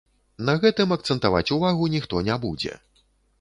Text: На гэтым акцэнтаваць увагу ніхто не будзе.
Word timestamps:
На 0.47 0.53
гэтым 0.63 0.95
акцэнтаваць 0.95 1.53
увагу 1.57 1.91
ніхто 1.97 2.23
не 2.31 2.39
будзе. 2.47 2.73